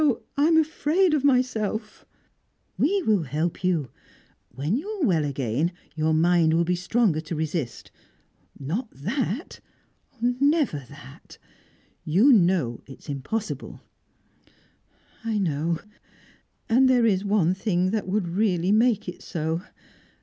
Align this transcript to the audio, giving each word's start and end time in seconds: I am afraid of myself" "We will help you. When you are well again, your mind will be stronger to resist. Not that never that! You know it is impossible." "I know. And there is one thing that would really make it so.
I 0.35 0.47
am 0.47 0.57
afraid 0.57 1.13
of 1.13 1.23
myself" 1.23 2.07
"We 2.79 3.03
will 3.03 3.21
help 3.21 3.63
you. 3.63 3.91
When 4.49 4.75
you 4.75 4.87
are 4.89 5.05
well 5.05 5.23
again, 5.23 5.73
your 5.95 6.11
mind 6.11 6.55
will 6.55 6.63
be 6.63 6.75
stronger 6.75 7.21
to 7.21 7.35
resist. 7.35 7.91
Not 8.59 8.89
that 8.89 9.59
never 10.19 10.85
that! 10.89 11.37
You 12.03 12.33
know 12.33 12.81
it 12.87 12.97
is 13.01 13.09
impossible." 13.09 13.81
"I 15.23 15.37
know. 15.37 15.77
And 16.67 16.89
there 16.89 17.05
is 17.05 17.23
one 17.23 17.53
thing 17.53 17.91
that 17.91 18.07
would 18.07 18.27
really 18.27 18.71
make 18.71 19.07
it 19.07 19.21
so. 19.21 19.61